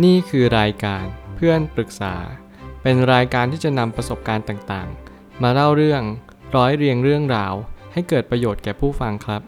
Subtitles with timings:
[0.00, 1.04] นี่คือรายการ
[1.36, 2.14] เพื่อนปรึกษา
[2.82, 6.02] เป็นรายการที่จะนำประสบการณ์ต่างๆ มาเล่าเรื่อง
[6.56, 7.54] ร้อยเรียงเรื่องราว
[7.92, 9.42] ให้เกิดประโยชน์แก่ผู้ฟังครับ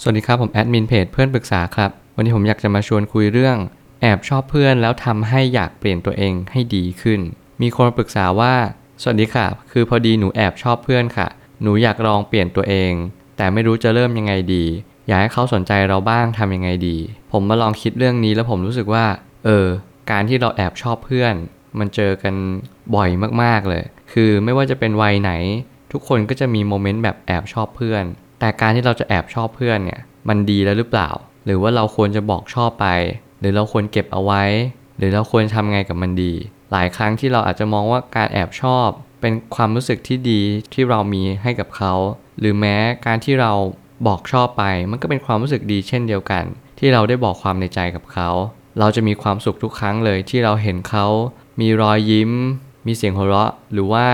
[0.00, 3.56] สวัสดีครับผมแอดมินเพจเพื่อนปรึกษาครับ วันนี้ผมอยากจะมาชวนคุยเรื่อง
[4.00, 7.20] แอบชอบเพื่อนแล้วทำให้อยากเปลี่ยนตัวเองให้ดีขึ้น
[7.62, 8.54] มีคนปรึกษาว่า
[9.02, 11.28] สวัสดีค่ะ คือพอดีหนูแอบชอบเพื่อนค่ะ
[11.62, 12.92] หนูอยากลองเปลี่ยนตัวเอง
[13.36, 14.64] แต่ไม่รู้จะเริ่มยังไงดี
[15.06, 16.96] อยากให้เขาสนใจเราบ้างทำยังไงดี
[17.32, 19.04] ผมมาลองคิดเรื่องนี้แล้วผมรู้สึกว่า
[19.44, 19.66] เออ
[20.10, 21.34] การที่เราแอบชอบเพื่อน
[21.78, 22.34] มันเจอกัน
[22.94, 23.10] บ่อย
[23.42, 25.32] มากๆเลย คือไม่ว่าจะเป็นวัยไหน
[25.92, 28.04] ทุกคนก็จะมีโมเมนต์แบบแอบชอบเพื่อน
[28.40, 31.10] แต่การที่เราจะแอบชอบเพื่อนเนี่ย มันดีแล้วหรือเปล่า
[31.44, 32.86] หรือว่าเราควรจะบอกชอบไป
[33.40, 34.42] หรือเราควรเก็บเอาไว้
[34.98, 36.32] หรือเราควรทำไงกับมันดี
[36.72, 38.88] หลายครั้งที่เราอาจจะมองว่าการแอบชอบ
[39.20, 40.40] เป็นความรู้สึกที่ดี
[40.74, 41.94] ที่เรามีให้กับเขา
[42.38, 43.52] หรือแม้การที่เรา
[44.06, 46.44] บอกชอบไป มันก็เป็นความรู้สึกดีเช่นเดียวกัน
[46.78, 48.28] ที่เราได้บอกความในใจกับเขา
[48.78, 51.06] เราจะมีความสุขทุกครั้งเลยที่เราเห็นเขา
[51.60, 52.30] มีรอยยิ้ม
[52.86, 54.06] มีเสียงหัวเราะ หรือว่า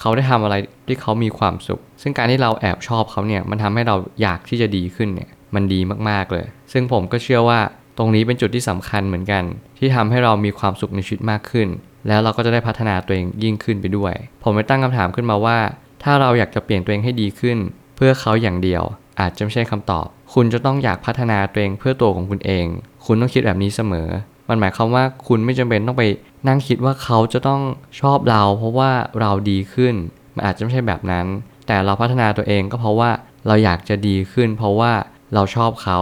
[0.00, 0.54] เขาได้ทำอะไร
[0.86, 7.60] ที่เขามีความสุข ซึ่งการที่เราแอบชอบเขาเนี่ย มันทำให้เราอยากที่จะดีขึ้นเนี่ย มันดีมากๆเลย ซึ่งผมก็เชื่อว่า
[7.98, 9.44] ตรงนี้เป็นจุดที่สำคัญเหมือนกัน
[9.78, 11.68] ที่ทำให้เรามีความสุขในชีวิตมากขึ้น
[12.08, 15.58] แล้วเราก็จะได้พัฒนาตัวเองยิ่งขึ้นไปด้วย ผมไปตั้งคำถามขึ้นมาว่า
[16.02, 17.58] ถ้าเราอยากจะเปลี่ยนตัวเองให้ดีขึ้น
[17.96, 18.82] เพื่อเขาอย่างเดียว
[19.20, 22.66] อาจจะไม่ใช่คำตอบ คุณจะต้องอยากพัฒนาตัวเองเพื่อตัวของคุณเอง
[23.06, 24.08] คุณต้องคิดแบบนี้เสมอ
[24.48, 26.04] มันหมายความว่าคุณไม่จำเป็นต้องไป
[26.48, 27.60] นั่งคิดว่าเขาจะต้อง
[28.00, 29.94] ชอบเรา เพราะว่าเราดีขึ้น
[30.34, 31.26] มันอาจจะไม่ใช่แบบนั้น
[31.66, 33.10] แต่เราพัฒนาตัวเองก็เพราะว่า
[33.46, 34.92] เราอยากจะดีขึ้น เพราะว่า
[35.34, 35.98] เราชอบเขา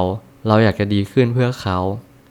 [0.49, 1.79] เราอยากจะดีขึ้นเพื่อเขา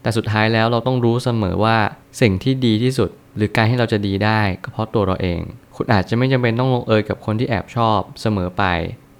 [0.01, 1.77] แต่สุดท้ายแล้วเราต้องรู้เสมอว่า
[2.21, 5.41] สิ่งที่ดีที่สุด หรือการที่เราจะดีได้ก็เพราะตัวเราเอง
[5.75, 8.63] คุณอาจจะไม่จำเป็นต้องลงเอยกับคนที่แอบชอบเสมอไป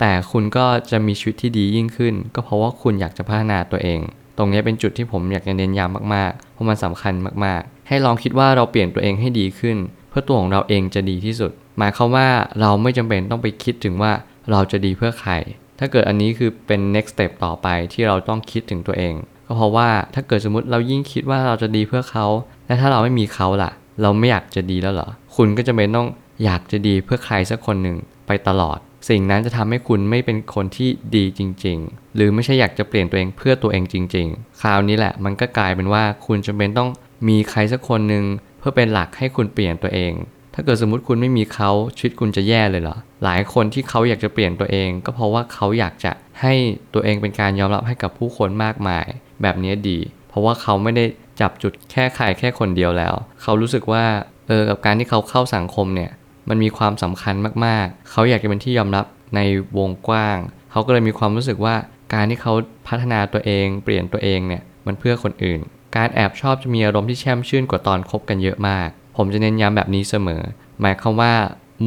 [0.04, 4.00] แต่คุณก็จะมีชีวิตที่ดียิ่งขึ้น ก็เพราะว่าคุณอยากจะพัฒนาตัวเอง
[4.38, 7.14] ตรงนี้เป็นจุดที่ผมอยากจะเน้นย้ำมากๆ เพราะมันสำคัญ
[7.46, 9.78] มากๆ ให้ลองคิดว่าเราเปลี่ยนตัวเองให้ดีขึ้น
[10.10, 12.28] เพื่อตัวของเราเองจะดีที่สุด หมายความว่า
[12.62, 14.12] เราไม่จำเป็นต้องไปคิดถึงว่า
[14.52, 15.32] เราจะดีเพื่อใคร
[15.80, 19.14] ถ้าเกิดอันนี้คือเป็น next step ต่อไปที่เราต้องคิดถึงตัวเอง
[19.46, 22.26] ก็เพราะว่าถ้าเกิดสมมติเรายิ่งคิดว่าเราจะดีเพื่อเขา
[22.68, 26.08] และถ้าเราไม่มีเขาล่ะ เราไม่อยากจะดีแล้วเหรอ คุณก็จะเป็นต้อง
[26.44, 27.98] อยากจะดีเพื่อใครสักคนหนึ่ง
[28.28, 28.80] ไปตลอด
[29.10, 36.90] สิ่งนั้นจะทำให้คุณไม่เป็นคนที่ดีจริง ๆ หรือไม่ใช่อยากจะเปลี่ยนตัวเองเพื่อตัวเองจริง ๆ คราวนี้แหละมันก็กลายเป็นว่าคุณจำเป็นต้อง
[37.28, 38.24] มีใครสักคนหนึ่ง
[38.60, 40.14] เพื่อเป็นหลักให้คุณเปลี่ยนตัวเอง
[40.54, 46.12] ถ้าเกิดสมมติคุณไม่มีเขาชีวิตคุณจะแย่เลยเหรอ หลายคนที่เขาอยากจะเปลี่ยนตัวเอง ก็เพราะว่าเขาอยากจะ
[46.42, 46.54] ให้
[46.94, 49.06] ตัวเองเป็นการยอมรับให้กับผู้คนมากมาย
[49.42, 51.06] แบบนี้ดี เพราะว่าเขาไม่ได้
[51.42, 54.04] จับจุดแค่ใครแค่คนเดียวแล้ว เขารู้สึกว่า
[54.48, 56.12] เออกับการที่เขาเข้าสังคมเนี่ย
[56.50, 57.36] มันมีความสำคัญ
[57.66, 59.40] มากๆ เขาอยากจะเป็นที่ยอมรับใน
[59.78, 60.38] วงกว้าง
[60.72, 61.76] เขาก็เลยมีความรู้สึกว่า
[62.14, 62.54] การที่เขา
[62.88, 65.60] พัฒนาตัวเอง เปลี่ยนตัวเองเนี่ยมันเพื่อคนอื่น
[65.96, 68.88] การแอบชอบจะมีอารมณ์ที่แช่มชื่นกว่าตอนคบกันเยอะมาก
[69.18, 70.42] ผมจะเน้นย้ำแบบนี้เสมอ
[70.82, 71.34] หมายความว่า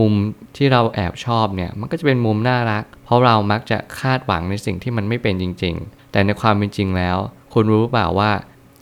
[0.01, 0.13] มุม
[0.57, 7.17] ที่เราแอบชอบเนี่ยมันก็จะเป็นมุมน่ารัก เพราะเรามักจะคาดหวังในสิ่งที่มันไม่เป็นจริง ๆ แต่ในความเป็นจริงแล้ว
[7.53, 8.31] คุณรู้เปล่าว่า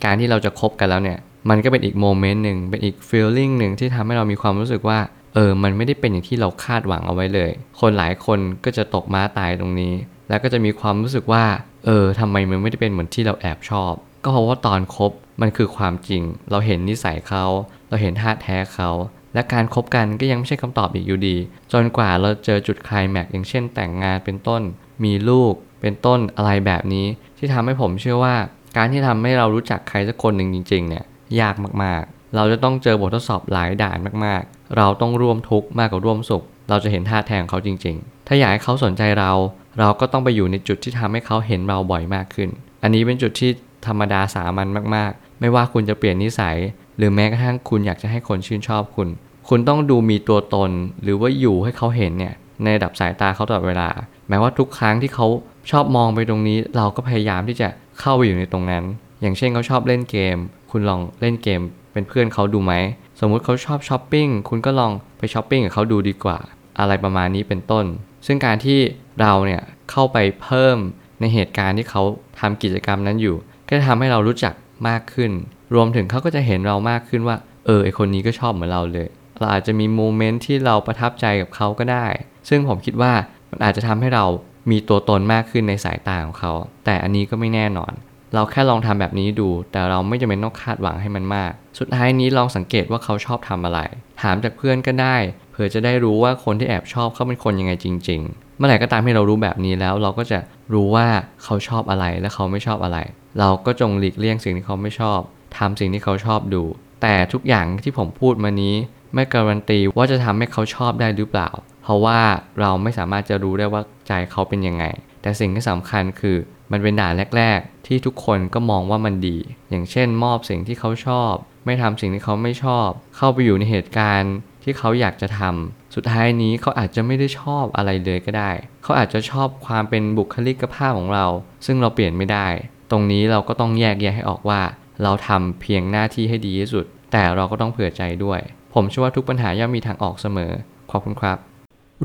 [0.05, 1.19] การที่เราจะคบกันแล้วเนี่ย
[1.51, 4.99] มันก็เป็นอีกโมเมนต์หนึ่งเป็นอีกฟีลลิ่งหนึ่งที่ทำให้เรามีความรู้สึกว่า
[5.35, 7.51] เออ มันไม่ได้เป็นอย่างที่เราคาดหวังเอาไว้เลย
[7.81, 9.95] คนหลายคนก็จะตกม้าตายตรงนี้
[10.29, 11.45] แล้วก็จะมีความรู้สึกว่า
[11.87, 13.93] เออทำไมมันไม่ได้เป็นเหมือนที่เราแอบชอบ
[14.25, 17.45] ก็เพราะว่าตอนคบมันคือความจริง เราเห็นนิสัยเขา
[17.89, 18.91] เราเห็นท่าแท้เขา
[19.35, 21.37] และการครบกันก็ยังไม่ใช่คำตอบอีกอยู่ดี
[21.73, 24.63] จนกว่าเราเจอจุดคลายแม็กอย่างเช่น แต่งงานเป็นต้น
[25.05, 27.07] มีลูก เป็นต้นอะไรแบบนี้
[27.39, 28.37] ที่ทำให้ผมเชื่อว่า
[28.77, 31.05] การที่ทำให้เรารู้จักใครสักคนหนึ่งจริง ๆ เนี่ย
[31.41, 39.33] ยากมากๆ เราจะต้องเจอบททดสอบหลายด่านมากๆ เราต้องร่วมทุกข์มากกว่าร่วมสุข เราจะเห็นท่าแทงเขาจริง ๆ ถ้าอยากให้เขาสนใจเรา
[39.79, 42.49] เราก็ต้องไปอยู่ในจุดที่ทำให้เขาเห็นเราบ่อยมากขึ้น
[42.83, 43.51] อันนี้เป็นจุดที่
[43.87, 46.57] ธรรมดาสามัญมากๆ ไม่ว่าคุณจะเปลี่ยนนิสัย
[46.97, 49.09] หรือแม้กระทั่งคุณอยากจะให้คนชื่นชอบคุณ
[49.49, 50.71] คุณต้องดูมีตัวตน
[51.03, 52.35] หรือว่าอยู่ให้เขาเห็นเนี่ย
[52.65, 53.89] ในดับสายตาเขาตลอดเวลา
[54.29, 55.27] แม้ว่าทุกครั้งที่เขา
[55.71, 57.69] ชอบมองไปตรงนี้ เราก็พยายามที่จะ
[58.01, 58.85] เข้าไปอยู่ในตรงนั้น
[59.21, 60.37] อย่างเช่นเขาชอบเล่นเกม
[60.71, 61.61] คุณลองเล่นเกม
[61.93, 62.75] เป็นเพื่อนเขาดูไหม
[63.21, 66.39] สมมุติเขาชอบช้อปปิ้ง คุณก็ลองไปช้อปปิ้งกับเขาดูดีกว่า
[66.81, 67.85] อะไรประมาณนี้เป็นต้น
[68.27, 68.79] ซึ่งการที่
[69.21, 70.77] เราเนี่ยเข้าไปเพิ่ม
[71.21, 72.03] ในเหตุการณ์ที่เขา
[72.41, 73.37] ทำกิจกรรมนั้นอยู่
[73.69, 74.55] ก็จะทำให้เรารู้จัก
[74.89, 75.31] มากขึ้น
[75.75, 77.37] รวมถึงเขาก็จะเห็นเรามากขึ้นว่า
[77.67, 79.09] เออไอคนนี้ก็ชอบเหมือนเราเลย
[79.39, 82.07] เราอาจจะมี moment ที่เราประทับใจกับเขาก็ได้
[82.49, 83.13] ซึ่งผมคิดว่า
[83.51, 84.25] มันอาจจะทำให้เรา
[84.71, 86.53] มีตัวตนมากขึ้นในสายตาของเขา
[86.85, 87.93] แต่อันนี้ก็ไม่แน่นอน
[88.35, 93.81] เราแค่ลองทำแบบนี้ดู แต่เราไม่จำเป็นต้องคาดหวังให้มันมาก สุดท้ายนี้ลองสังเกตว่าเขาชอบทำอะไร
[94.23, 95.17] ถามจากเพื่อนก็ได้
[95.51, 100.39] เผื่อจะได้รู้ว่าคนที่แอบชอบเขาเป็นคนยังไงจริง ๆ เมื่อไหร่ก็ตามที่เรารู้แบบนี้แล้ว เราก็จะ
[100.75, 101.07] รู้ว่า
[101.43, 102.99] เขาชอบอะไรและเขาไม่ชอบอะไร
[103.39, 105.21] เราก็จงหลีกเลี่ยงสิ่งที่เขาไม่ชอบ
[105.59, 106.63] ทำสิ่งที่เขาชอบดู
[107.03, 108.75] แต่ทุกอย่างที่ผมพูดมานี้
[109.15, 111.49] ไม่การันตีว่าจะทำให้เขาชอบได้หรือเปล่า
[111.83, 112.21] เพราะว่า
[112.61, 114.85] เราไม่สามารถจะรู้ได้ว่าใจเขาเป็นยังไง
[115.23, 116.37] แต่สิ่งที่สำคัญคือ
[116.73, 119.39] มันเป็นด่านแรก ๆ ที่ทุกคนก็มองว่ามันดี
[119.71, 121.33] อย่างเช่น มอบสิ่งที่เขาชอบ
[121.67, 128.51] ไม่ทำสิ่งที่เขาไม่ชอบ เข้าไปอยู่ในเหตุการณ์ที่เขาอยากจะทำสุดท้ายนี้เขาอาจจะไม่ได้ชอบอะไรเลยก็ได้
[128.83, 131.27] เขาอาจจะชอบความเป็นบุคลิกภาพของเรา
[131.67, 132.47] ซึ่งเราเปลี่ยนไม่ได้
[132.91, 134.61] ตรงนี้เราก็ต้องแยกแยะให้ออกว่า
[135.03, 138.41] เราทำเพียงหน้าที่ให้ดีที่สุด แต่เราก็ต้องเผื่อใจด้วย
[138.75, 140.53] ผมเชื่อว่าทุกปัญหาย่อมมีทางออกเสมอ
[140.91, 141.39] ขอบคุณครับ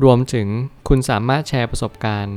[0.02, 0.48] รวมถึง
[0.88, 2.36] คุณสามารถแชร์ประสบการณ์